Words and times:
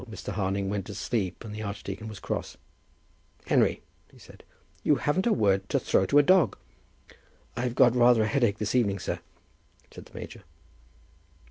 Old 0.01 0.09
Mr. 0.09 0.33
Harding 0.33 0.67
went 0.67 0.87
to 0.87 0.95
sleep 0.95 1.43
and 1.45 1.53
the 1.53 1.61
archdeacon 1.61 2.07
was 2.07 2.19
cross. 2.19 2.57
"Henry," 3.45 3.83
he 4.11 4.17
said, 4.17 4.43
"you 4.81 4.95
haven't 4.95 5.27
a 5.27 5.31
word 5.31 5.69
to 5.69 5.79
throw 5.79 6.07
to 6.07 6.17
a 6.17 6.23
dog." 6.23 6.57
"I've 7.55 7.75
got 7.75 7.95
rather 7.95 8.23
a 8.23 8.27
headache 8.27 8.57
this 8.57 8.73
evening, 8.73 8.97
sir," 8.97 9.19
said 9.91 10.05
the 10.07 10.17
major. 10.17 10.41